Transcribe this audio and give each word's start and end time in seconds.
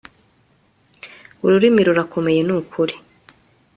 ururimi 1.45 1.81
rurakomeye, 1.87 2.41
nukuri 2.43 2.95